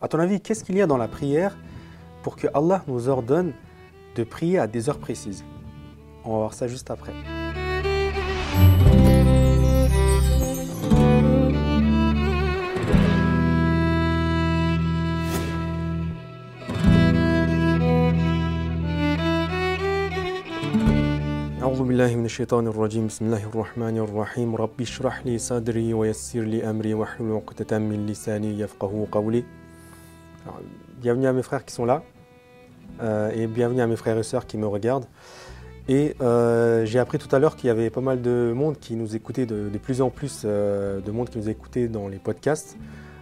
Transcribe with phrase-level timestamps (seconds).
[0.00, 1.56] À ton avis, qu'est-ce qu'il y a dans la prière
[2.22, 3.52] pour que Allah nous ordonne
[4.14, 5.44] de prier à des heures précises
[6.24, 7.12] On va voir ça juste après.
[21.62, 26.70] أعوذ بالله من الشيطان الرجيم بسم الله الرحمن الرحيم ربي اشرح لي صدري ويسر لي
[26.70, 29.44] أمري واحلل عقدة من لساني يفقه قولي
[30.48, 30.62] alors,
[31.02, 32.02] Bienvenue à mes frères qui sont là
[33.02, 35.04] euh, et bienvenue à mes frères et sœurs qui me regardent.
[35.88, 38.96] Et euh, j'ai appris tout à l'heure qu'il y avait pas mal de monde qui
[38.96, 42.78] nous écoutait, de, plus en plus euh, de monde qui nous écoutait dans les podcasts.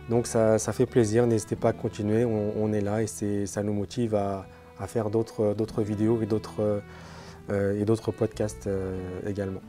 [0.08, 3.72] Donc ça, ça fait plaisir, n'hésitez pas à continuer, on, est là et ça nous
[3.72, 4.46] motive à,
[4.86, 8.70] faire d'autres vidéos et d'autres podcasts
[9.26, 9.60] également.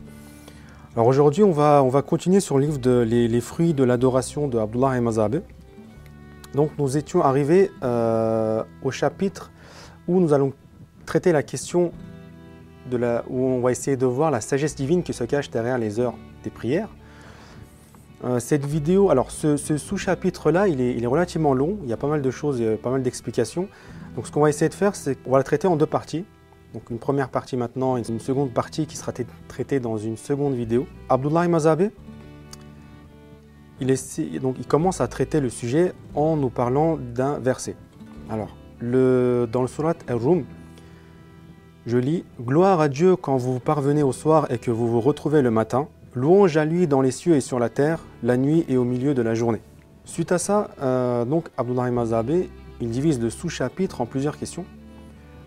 [0.95, 3.83] Alors aujourd'hui, on va, on va continuer sur le livre de les, les fruits de
[3.83, 5.41] l'adoration de Abdullah et Mazhabeh.
[6.57, 9.51] Donc nous étions arrivés euh, au chapitre
[10.07, 10.53] où nous allons
[11.05, 11.91] traiter la question
[12.89, 15.77] de la, où on va essayer de voir la sagesse divine qui se cache derrière
[15.77, 16.89] les heures des prières.
[18.23, 22.23] Euh, cette vidéo, alors ce, sous-chapitre-là, il est, relativement long, il y a pas mal
[22.23, 23.67] de choses, a pas mal d'explications.
[24.15, 26.25] Donc ce qu'on va essayer de faire, c'est qu'on va le traiter en deux parties.
[26.73, 29.11] Donc une première partie maintenant et une seconde partie qui sera
[29.47, 30.87] traitée dans une seconde vidéo.
[31.07, 31.91] Abdullah Mazhabeh,
[33.79, 37.75] il, commence à traiter le sujet en nous parlant d'un verset.
[38.29, 40.43] Alors, dans le surat Al-Rum,
[41.85, 45.41] je lis Gloire à Dieu quand vous parvenez au soir et que vous vous retrouvez
[45.41, 45.87] le matin.
[46.15, 49.13] Louange à lui dans les cieux et sur la terre, la nuit et au milieu
[49.13, 49.61] de la journée.
[50.03, 52.49] Suite à ça, euh, donc Abdullah Mazhabeh,
[52.81, 54.65] il divise le sous-chapitre en plusieurs questions.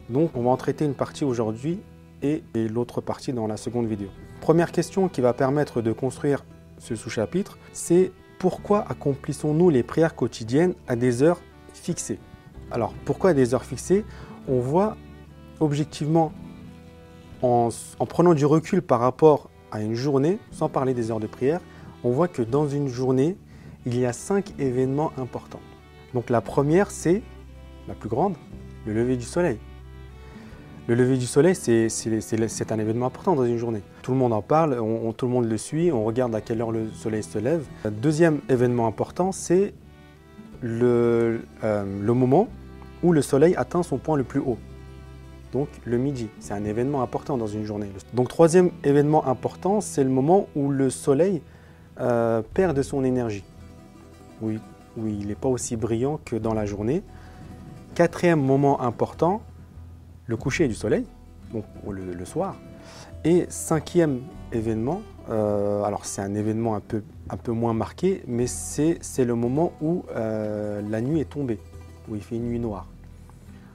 [0.09, 1.81] Donc, on va en traiter une partie aujourd'hui
[2.22, 4.09] et l'autre partie dans la seconde vidéo.
[4.41, 6.44] Première question qui va permettre de construire
[6.78, 11.41] ce sous-chapitre, c'est pourquoi accomplissons-nous les prières quotidiennes à des heures
[11.75, 12.19] fixées?
[12.71, 14.05] Alors, pourquoi à des heures fixées?
[14.49, 14.97] On voit
[15.61, 16.33] objectivement,
[17.43, 17.69] en,
[18.09, 21.61] prenant du recul par rapport à une journée, sans parler des heures de prière,
[22.03, 23.37] on voit que dans une journée,
[23.84, 25.61] il y a cinq événements importants.
[26.15, 27.23] Donc la première, c'est
[27.89, 28.37] la plus grande,
[28.87, 29.59] le lever du soleil.
[30.91, 33.81] Le lever du soleil, c'est- un événement important dans une journée.
[34.03, 34.77] Tout le monde en parle,
[35.17, 37.65] tout le monde le suit, on regarde à quelle heure le soleil se lève.
[38.03, 39.73] Deuxième événement important, c'est
[40.61, 42.49] le, euh, le moment
[43.05, 44.59] où le soleil atteint son point le plus haut.
[45.53, 47.87] Donc le midi, c'est un événement important dans une journée.
[48.12, 51.41] Donc troisième événement important, c'est le moment où le soleil
[52.00, 53.45] euh, perd de son énergie.
[54.43, 54.59] Oui,
[54.97, 57.05] il n'est pas aussi brillant que dans la journée.
[57.95, 59.41] Quatrième moment important,
[60.31, 61.05] le coucher du soleil,
[61.53, 62.55] donc le, soir.
[63.25, 64.21] Et cinquième
[64.53, 69.35] événement, euh, alors c'est un événement un peu, un peu moins marqué, mais c'est le
[69.35, 71.59] moment où euh, la nuit est tombée,
[72.09, 72.87] où il fait une nuit noire.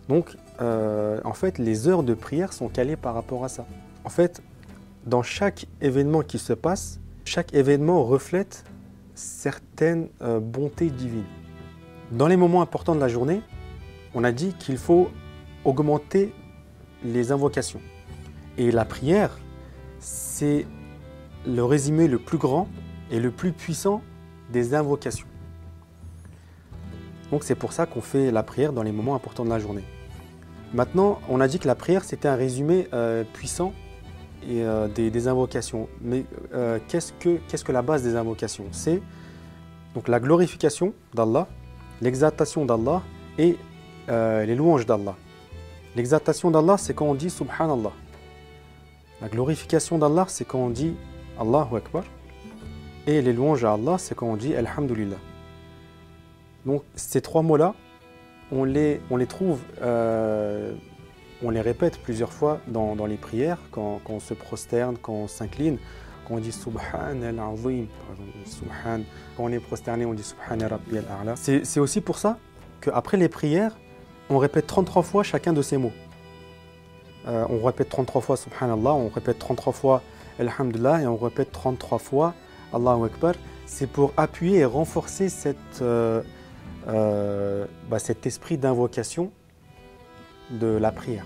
[0.07, 3.65] Donc euh, en fait, les heures de prière sont calées par rapport à ça.
[4.05, 4.41] En fait,
[5.05, 8.63] dans chaque événement qui se passe, chaque événement reflète
[9.13, 10.07] certaines
[10.41, 11.23] bontés divines.
[12.11, 13.41] Dans les moments importants de la journée,
[14.13, 15.09] on a dit qu'il faut
[15.65, 16.33] augmenter
[17.05, 17.81] les invocations.
[18.57, 19.37] Et la prière,
[19.99, 20.65] c'est
[21.45, 22.67] le résumé le plus grand
[23.11, 24.01] et le plus puissant
[24.51, 25.27] des invocations.
[27.31, 29.83] Donc c'est pour ça qu'on fait la prière dans les moments importants de la journée.
[30.73, 33.73] Maintenant, on a dit que la prière, c'était un résumé euh, puissant
[34.47, 35.87] et, euh, des, invocations.
[36.01, 38.65] Mais euh, qu'est-ce que, que la base des invocations?
[38.71, 39.01] C'est
[39.93, 41.47] donc la glorification d'Allah,
[42.01, 43.01] l'exaltation d'Allah
[43.37, 43.57] et
[44.07, 45.15] les louanges d'Allah.
[45.95, 47.93] L'exaltation d'Allah, c'est quand on dit Subhanallah.
[49.21, 50.95] La glorification d'Allah, c'est quand on dit
[51.39, 52.03] Allahu Akbar.
[53.07, 55.17] Et les louanges à Allah, c'est quand on dit Alhamdulillah.
[56.65, 57.75] Donc ces trois mots-là,
[58.51, 60.73] on les, on les trouve, euh,
[61.43, 65.13] on les répète plusieurs fois dans, dans les prières, quand, quand on se prosterne, quand
[65.13, 65.77] on s'incline,
[66.27, 67.85] quand on dit Subhan al-Azim,
[68.45, 69.01] Subhan.
[69.37, 71.35] Quand on est prosterné, on dit Subhan al-A'la.
[71.35, 72.37] C'est aussi pour ça
[72.81, 73.77] qu'après les prières,
[74.29, 75.93] on répète 33 fois chacun de ces mots.
[77.27, 80.01] Euh, on répète 33 fois Subhanallah, on répète 33 fois
[80.39, 82.33] Alhamdulillah et on répète 33 fois
[82.73, 83.33] Allahu Akbar.
[83.65, 85.27] C'est pour appuyer et renforcer
[85.81, 86.21] euh,
[86.87, 89.31] euh, bah, cet esprit d'invocation
[90.51, 91.25] de la prière.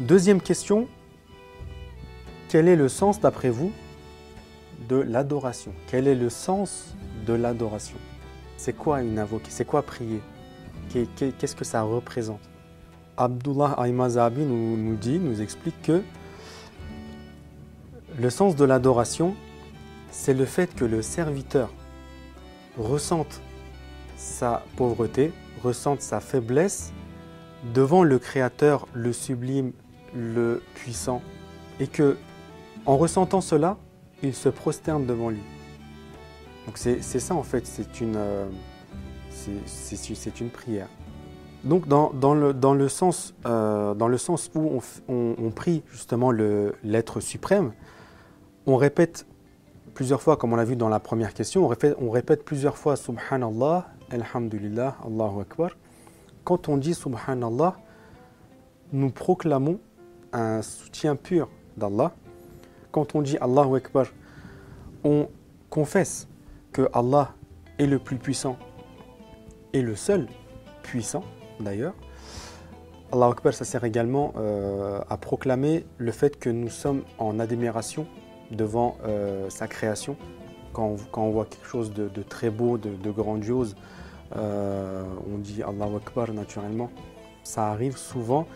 [0.00, 0.88] Deuxième question,
[2.48, 3.72] quel est le sens d'après vous
[4.88, 5.72] de l'adoration?
[5.88, 6.94] Quel est le sens
[7.26, 7.98] de l'adoration?
[8.56, 9.54] C'est quoi une invocation?
[9.54, 10.20] C'est quoi prier?
[10.90, 12.40] Qu'est-ce que ça représente?
[13.16, 16.02] Abdullah Aymazabi nous, nous dit, nous explique que
[18.18, 19.34] le sens de l'adoration,
[20.10, 21.70] c'est le fait que le serviteur
[22.78, 23.40] ressente
[24.16, 25.32] sa pauvreté,
[25.62, 26.92] ressente sa faiblesse
[27.72, 29.72] devant le Créateur, le sublime,
[30.14, 31.22] le puissant,
[31.80, 32.16] et que,
[32.86, 33.76] en ressentant cela,
[34.22, 35.42] il se prosterne devant lui.
[36.66, 38.46] Donc c'est ça en fait, c'est une, euh,
[39.34, 40.88] c'est une prière.
[41.64, 43.32] Donc dans, euh, le sens
[44.54, 47.72] où on, on, prie justement l'être suprême,
[48.66, 49.26] on répète
[49.94, 52.76] plusieurs fois, comme on l'a vu dans la première question, on répète, on répète plusieurs
[52.76, 55.70] fois Subhanallah, Alhamdulillah, Allahu Akbar.
[56.44, 57.76] Quand on dit Subhanallah,
[58.92, 59.78] nous proclamons
[60.32, 62.12] un soutien pur d'Allah.
[62.92, 64.06] Quand on dit Allahu Akbar,
[65.02, 65.28] on
[65.70, 66.28] confesse
[66.72, 67.32] que Allah
[67.78, 68.58] est le plus puissant
[69.74, 70.26] et le seul
[70.82, 71.24] puissant
[71.60, 71.94] d'ailleurs.
[73.12, 78.06] Allahu Akbar, ça sert également euh, à proclamer le fait que nous sommes en admiration
[78.50, 80.16] devant euh, sa création.
[80.72, 83.76] Quand on, voit quelque chose de, très beau, de, grandiose,
[84.34, 86.90] euh, on dit Allahu Akbar naturellement.
[87.44, 88.46] Ça arrive souvent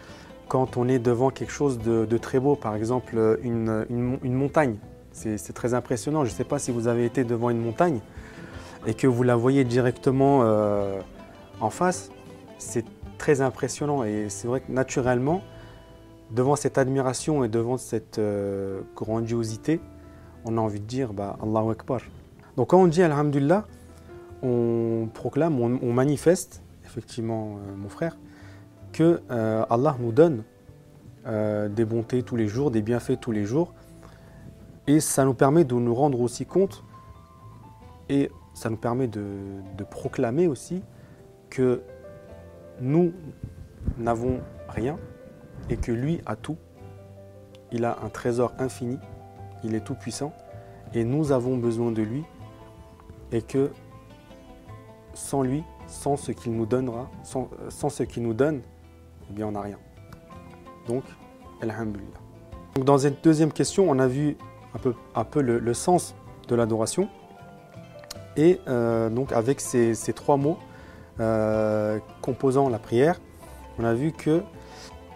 [0.49, 3.87] quand on est devant quelque chose de, très beau, par exemple une,
[4.25, 4.76] montagne.
[5.12, 6.25] C'est très impressionnant.
[6.25, 8.00] Je ne sais pas si vous avez été devant une montagne
[8.88, 10.99] et que vous la voyez directement euh,
[11.61, 12.11] en face.
[12.56, 12.87] C'est
[13.19, 15.43] très impressionnant et c'est vrai que naturellement,
[16.31, 19.82] devant cette admiration et devant cette euh, grandiosité,
[20.46, 22.00] on a envie de dire bah, Allahu Akbar.
[22.56, 23.67] Donc quand on dit Alhamdulillah,
[24.43, 28.17] on proclame, on, manifeste, effectivement euh, mon frère,
[28.93, 30.43] que Allah nous donne
[31.26, 33.75] des bontés tous les jours, des bienfaits tous les jours.
[34.87, 36.82] Et ça nous permet de nous rendre aussi compte
[38.08, 40.82] et ça nous permet de, proclamer aussi
[41.49, 41.81] que
[42.81, 43.12] nous
[43.96, 44.99] n'avons rien
[45.70, 46.56] et que lui a tout.
[47.70, 48.99] Il a un trésor infini,
[49.62, 50.32] il est tout puissant
[50.93, 52.25] et nous avons besoin de lui
[53.31, 53.70] et que
[55.14, 57.49] sans lui, sans ce qu'il nous donnera, sans,
[57.88, 58.62] ce qu'il nous donne,
[59.31, 59.78] eh bien on n'a rien.
[60.88, 61.04] Donc,
[61.61, 62.19] Alhamdulillah.
[62.84, 64.37] Dans cette deuxième question, on a vu
[65.14, 66.16] un peu le, sens
[66.49, 67.08] de l'adoration.
[68.38, 70.58] Et euh, donc avec ces, trois mots
[71.19, 73.20] euh, composant la prière,
[73.81, 74.43] on a vu que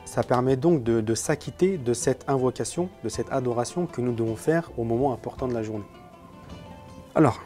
[0.04, 4.70] ça permet donc de, s'acquitter de cette invocation, de cette adoration que nous devons faire
[4.76, 5.86] au moment important de la journée.
[7.14, 7.40] Alors,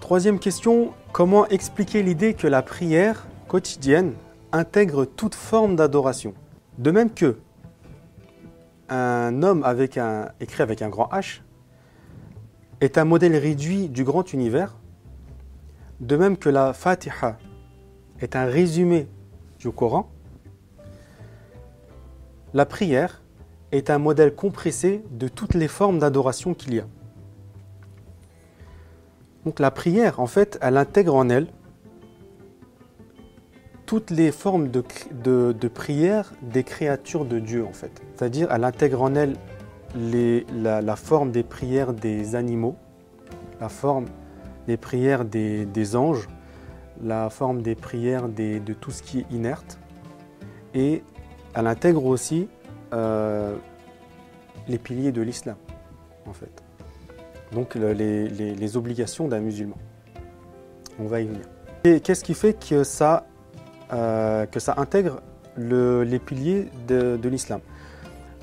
[0.00, 4.12] troisième question, comment expliquer l'idée que la prière quotidienne
[4.52, 6.34] intègre toute forme d'adoration?
[6.76, 7.38] De même que
[8.90, 11.40] un homme avec un, écrit avec un grand H
[12.80, 14.76] est un modèle réduit du grand univers,
[16.00, 17.38] de même que la Fatiha
[18.20, 19.08] est un résumé
[19.58, 20.10] du Coran,
[22.52, 23.22] la prière
[23.70, 26.86] est un modèle compressé de toutes les formes d'adoration qu'il y a.
[29.44, 31.46] Donc la prière, en fait, elle intègre en elle
[33.86, 37.90] toutes les formes de, prière des créatures de Dieu, en fait.
[38.14, 39.34] C'est-à-dire, elle intègre en elle
[39.96, 42.76] la, forme des prières des animaux,
[43.60, 44.06] la forme
[44.70, 46.28] des prières des, anges,
[47.02, 49.80] la forme des prières de tout ce qui est inerte,
[50.74, 51.02] et
[51.54, 52.48] elle intègre aussi
[52.92, 53.56] euh,
[54.68, 55.56] les piliers de l'islam,
[56.28, 56.62] en fait.
[57.52, 59.76] Donc les, obligations d'un musulman.
[61.00, 61.42] On va y venir.
[61.82, 63.26] Et qu'est-ce qui fait que ça,
[63.92, 64.46] euh,
[64.76, 65.20] intègre
[65.56, 67.60] les piliers de, l'islam?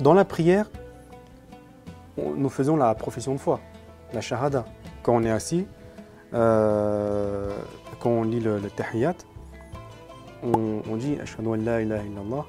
[0.02, 0.70] Dans la prière,
[2.18, 3.62] nous faisons la profession de foi,
[4.14, 4.66] la shahada.
[5.04, 5.66] Quand on est assis,
[6.34, 7.56] euh,
[8.00, 9.16] quand on lit le, le tahiyyat,
[10.44, 12.46] on, dit Ashhadu an la ilaha illallah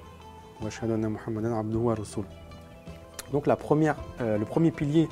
[3.33, 5.09] donc la première, euh, le premier pilier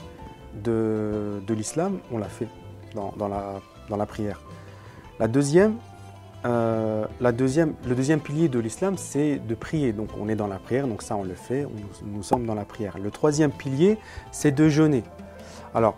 [0.65, 2.49] de, l'islam, on l'a fait
[2.95, 4.41] dans, la, dans, la, prière.
[5.21, 5.77] La deuxième,
[6.45, 9.93] euh, la deuxième, le deuxième pilier de l'islam, c'est de prier.
[9.93, 11.67] Donc on est dans la prière, donc ça on le fait,
[12.05, 12.99] nous sommes dans la prière.
[12.99, 13.99] Le troisième pilier,
[14.33, 15.05] c'est de jeûner.
[15.75, 15.97] Alors,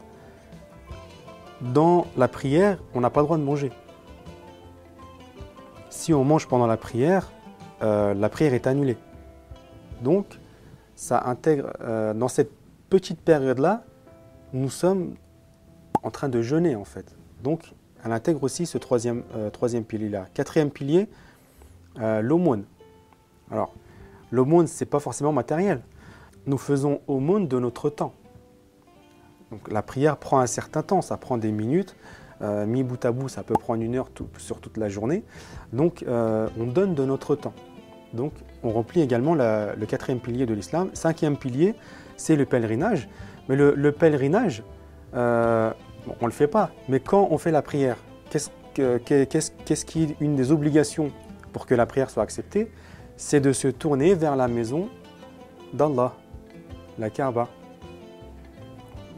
[1.60, 3.72] dans la prière, on n'a pas le droit de manger.
[5.90, 7.32] Si on mange pendant la prière,
[7.82, 8.96] euh, la prière est annulée.
[10.02, 10.26] Donc,
[10.94, 12.50] ça intègre, euh, dans cette
[12.88, 13.82] petite période-là,
[14.52, 15.14] nous sommes
[16.02, 17.16] en train de jeûner en fait.
[17.42, 17.72] Donc,
[18.04, 19.50] elle intègre aussi ce troisième, euh,
[19.86, 20.26] pilier-là.
[20.34, 21.08] Quatrième pilier,
[21.96, 22.64] l'aumône.
[23.50, 23.74] Alors,
[24.30, 25.82] l'aumône, ce n'est pas forcément matériel.
[26.46, 28.12] Nous faisons aumône de notre temps.
[29.50, 31.96] Donc, la prière prend un certain temps, ça prend des minutes.
[32.42, 35.24] mi bout à bout, ça peut prendre une heure sur toute la journée.
[35.72, 37.54] Donc, on donne de notre temps.
[38.12, 40.90] Donc, on remplit également le quatrième pilier de l'islam.
[40.92, 41.74] Cinquième pilier,
[42.16, 43.08] c'est le pèlerinage.
[43.48, 44.62] Mais le, pèlerinage,
[45.14, 45.72] euh,
[46.06, 46.70] on ne le fait pas.
[46.88, 47.96] Mais quand on fait la prière,
[48.30, 48.50] qu'est-ce,
[49.84, 51.10] qui est une des obligations
[51.52, 52.70] pour que la prière soit acceptée,
[53.16, 54.88] c'est de se tourner vers la maison
[55.72, 56.14] d'Allah,
[56.98, 57.48] la Kaaba.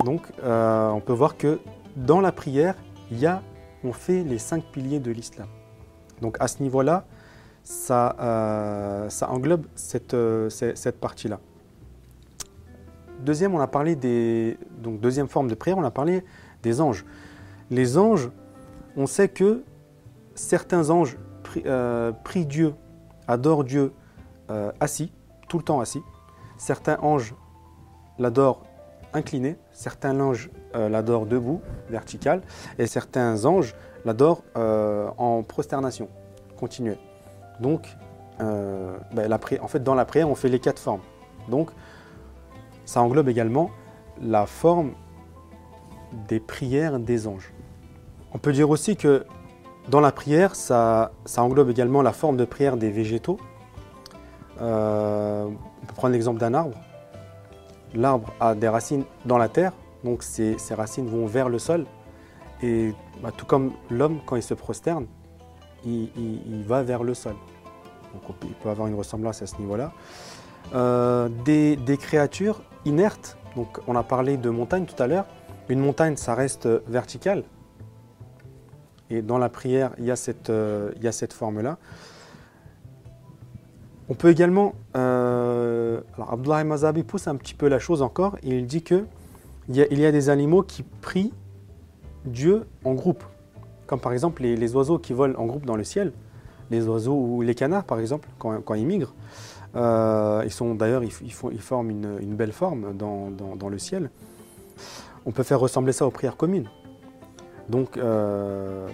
[0.04, 1.60] Donc, euh, on peut voir que
[1.96, 2.74] dans la prière,
[3.84, 5.48] on fait les cinq piliers de l'islam.
[6.22, 7.04] Donc, à ce niveau-là,
[7.62, 11.38] ça, euh, englobe cette, euh, cette partie-là.
[13.20, 14.56] Deuxième, on a parlé des.
[14.78, 16.24] Donc, deuxième forme de prière, on a parlé
[16.62, 17.04] des anges.
[17.70, 18.30] Les anges,
[18.96, 19.62] on sait que
[20.34, 21.18] certains anges
[22.24, 22.74] prient, Dieu,
[23.28, 23.92] adorent Dieu
[24.80, 25.12] assis,
[25.48, 26.02] tout le temps assis.
[26.56, 27.34] Certains anges
[28.18, 28.62] l'adorent
[29.12, 32.42] incliné, certains anges euh, l'adorent debout, vertical,
[32.78, 36.08] et certains anges l'adorent euh, en prosternation,
[36.58, 36.98] continuée.
[37.60, 37.96] Donc,
[38.42, 41.00] euh, ben, en fait, dans la prière, on fait les quatre formes.
[41.48, 41.70] Donc,
[42.84, 43.70] ça englobe également
[44.20, 44.92] la forme
[46.28, 47.50] des prières des anges.
[48.34, 49.24] On peut dire aussi que
[49.88, 53.38] dans la prière, ça, ça englobe également la forme de prière des végétaux.
[54.60, 56.76] on peut prendre l'exemple d'un arbre
[57.94, 59.72] l'arbre a des racines dans la terre,
[60.04, 61.86] donc ces, racines vont vers le sol.
[62.62, 62.92] Et
[63.22, 65.06] bah, tout comme l'homme, quand il se prosterne,
[65.84, 67.34] il, va vers le sol.
[68.12, 69.92] Donc il peut avoir une ressemblance à ce niveau-là.
[70.74, 75.26] Euh, des, créatures inertes, donc on a parlé de montagne tout à l'heure.
[75.68, 77.44] Une montagne, ça reste vertical.
[79.08, 80.92] Et dans la prière, il y a cette, euh,
[81.32, 81.78] forme-là.
[84.08, 85.79] On peut également euh,
[86.20, 89.06] alors Abdullah Mazabi pousse un petit peu la chose encore et il dit que
[89.70, 91.32] il y, a, des animaux qui prient
[92.24, 93.22] Dieu en groupe,
[93.86, 96.12] comme par exemple les, oiseaux qui volent en groupe dans le ciel,
[96.70, 99.14] les oiseaux ou les canards par exemple quand, ils migrent.
[99.76, 104.10] Euh, ils sont d'ailleurs ils, forment une, belle forme dans, le ciel.
[105.24, 106.68] On peut faire ressembler ça aux prières communes.
[107.68, 108.88] Donc, euh,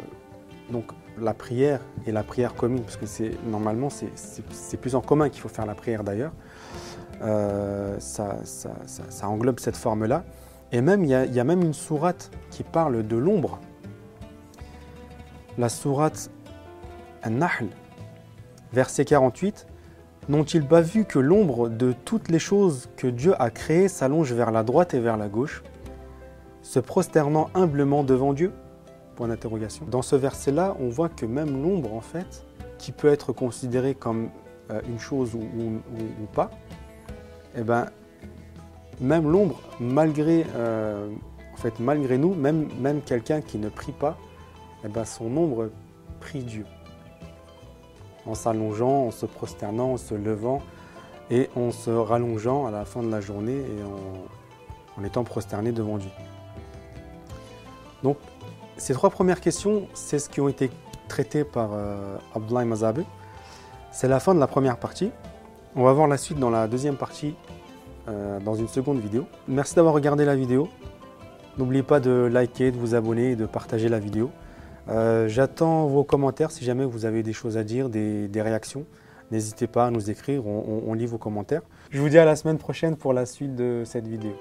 [1.20, 3.06] la prière et la prière commune, parce que
[3.48, 6.32] normalement c'est plus en commun qu'il faut faire la prière d'ailleurs.
[7.22, 8.36] Euh, ça,
[9.22, 10.24] englobe cette forme-là.
[10.72, 13.60] Et même, il y, a, même une sourate qui parle de l'ombre.
[15.58, 16.30] La sourate
[17.24, 17.68] An-Nahl,
[18.72, 19.66] verset 48.
[20.28, 24.50] N'ont-ils pas vu que l'ombre de toutes les choses que Dieu a créées s'allonge vers
[24.50, 25.62] la droite et vers la gauche,
[26.62, 28.52] se prosternant humblement devant Dieu?
[29.88, 32.44] Dans ce verset-là, on voit que même l'ombre, en fait,
[32.76, 34.28] qui peut être considérée comme
[34.70, 36.50] euh, une chose ou pas,
[37.56, 37.86] eh ben,
[39.00, 41.08] même l'ombre, malgré, euh,
[41.52, 44.16] en fait, malgré nous, même, même quelqu'un qui ne prie pas,
[44.84, 45.70] eh ben, son ombre
[46.20, 46.66] prie Dieu.
[48.26, 50.60] En s'allongeant, en se prosternant, en se levant
[51.30, 55.98] et en se rallongeant à la fin de la journée et en, étant prosterné devant
[55.98, 56.10] Dieu.
[58.02, 58.16] Donc,
[58.76, 60.70] ces trois premières questions, c'est ce qui ont été
[61.08, 62.18] traitées par euh,
[62.64, 63.02] Mazabe.
[63.92, 65.10] C'est la fin de la première partie.
[65.78, 67.34] On va voir la suite dans la deuxième partie,
[68.08, 69.26] euh, dans une seconde vidéo.
[69.46, 70.70] Merci d'avoir regardé la vidéo.
[71.58, 74.30] N'oubliez pas de liker, de vous abonner et de partager la vidéo.
[74.88, 78.86] Euh, j'attends vos commentaires si jamais vous avez des choses à dire, des, réactions.
[79.30, 81.62] N'hésitez pas à nous écrire, on lit vos commentaires.
[81.90, 84.32] Je vous dis à la semaine prochaine pour la suite de cette vidéo.